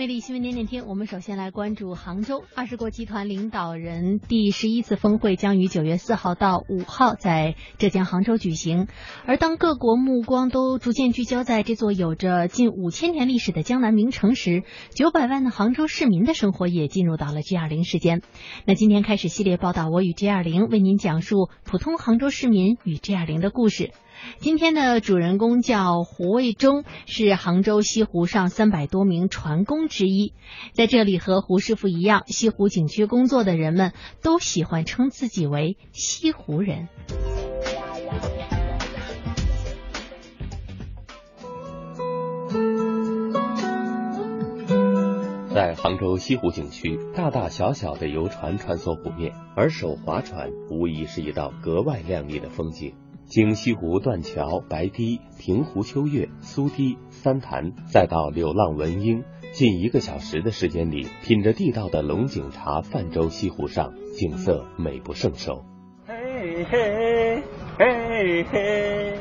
[0.00, 8.88] 魅力新闻点点听，我们首先来关注杭州二十国集团领导人第十一次峰会将于九月四号到五号在浙江杭州举行。
[9.26, 18.22] 而当各国目光都逐渐聚焦在这座有着近五千年历史的江南名城时，九百万的杭州市民的生活也进入到了 G 二零时间。
[18.64, 23.90] 那今天开始系列报道，我与 G 二零为您讲述普通杭州市民与 G 二零的故事。
[24.38, 30.32] 今天的主人公叫胡卫忠，是杭州西湖上三百多名船工之一。
[30.72, 33.92] 在这里和胡师傅一样，西湖景区工作的人们
[34.22, 36.88] 都喜欢称自己为西湖人。
[45.52, 52.94] 在杭州西湖景区，大大小小的游船穿梭湖面，而手划船无疑是一道格外亮丽的风景。
[53.30, 59.22] 经西湖断桥、白堤、平湖秋月、苏堤、三潭，再到柳浪闻莺，
[59.52, 65.64] 近一个小时的时间里，品着地道的龙井茶，泛舟西湖上，景色美不胜收。
[66.08, 67.44] 嘿嘿
[67.78, 69.14] 嘿嘿，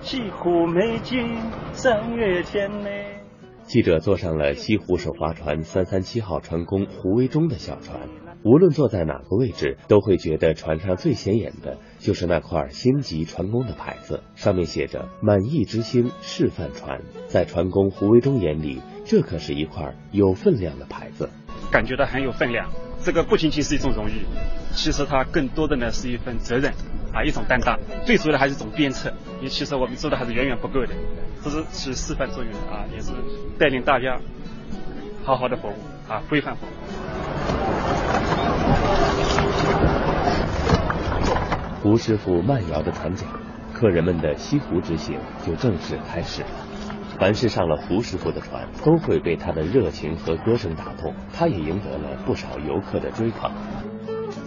[0.00, 1.36] 西湖美景
[1.72, 3.25] 三月天嘞。
[3.66, 8.08] 记者坐上了西湖首发船三三七号船工胡维忠的小船。
[8.44, 17.02] 无论坐在哪个位置，都会觉得船上最显眼的就是那块星级船工的牌子，上面写着“满意之星示范船”。
[17.26, 21.28] 在船工胡维忠眼里，这可是一块有分量的牌子，
[21.72, 22.70] 感觉到很有分量。
[23.02, 24.24] 这个不仅仅是一种荣誉，
[24.74, 26.72] 其实它更多的呢是一份责任
[27.16, 27.78] 啊，一种担当。
[28.04, 30.92] 最主要的还是一种鞭策，因为其实我们做的还是远远不够的，
[31.42, 33.10] 这是起示范作用的啊，也是
[33.58, 34.20] 带领大家
[35.24, 35.72] 好好的服务
[36.12, 36.68] 啊，规范服务。
[41.82, 43.26] 胡师傅慢摇着船桨，
[43.72, 46.48] 客人们的西湖之行就正式开始了。
[47.18, 53.50] 凡是上了胡师傅的船，都会被他的热情和歌声打动，他也赢得了不少游客的追捧。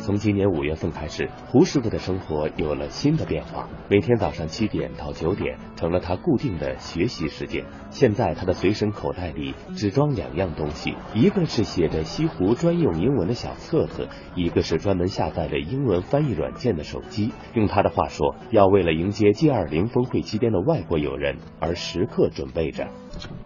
[0.02, 3.67] 从今年五月份开始，胡师傅的生活有了新的变化。
[3.89, 7.65] 每天早上七点到九点成了他固定的学习时间。
[7.89, 17.31] 现在他的随身口袋里只装两样东西，一个是写着西湖专用英文的小册子，一个是专门下载了英文翻译软件的手机。
[17.54, 22.87] 用他的话说，要为了迎接 G 二零峰会期间的外国友人而时刻准备着。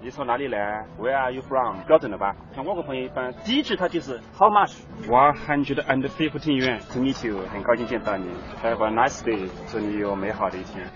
[0.02, 1.78] 你从哪里来？Where are you from？
[1.88, 2.36] 标准的吧？
[2.56, 6.80] 像外国朋友一般，第一句他就是 How much？One hundred and fifteen yuan。
[6.94, 8.28] To meet you，很高兴见到你。
[8.64, 10.90] Have a nice day，祝你有美好的一天。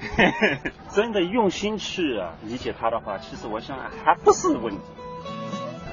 [0.89, 4.81] 真的用心去理解他的话，其实我想还不是问题。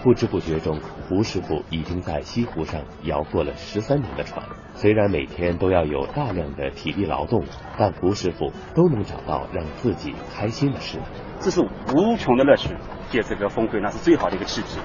[0.04, 0.78] 不知不觉中，
[1.08, 4.44] 胡师傅已经在西湖上摇过了十三年的船。
[4.74, 7.42] 虽然每天都要有大量的体力劳动，
[7.78, 10.98] 但胡师傅都能找到让自己开心的事。
[11.40, 12.76] 这是无穷的乐趣，
[13.08, 14.78] 借这个峰会那是最好的一个契机。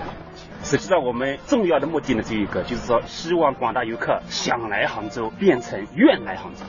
[0.63, 6.63] 实际上，我们重要的目的呢只有一个，就是说希望广大游客想来杭州变成愿来杭州。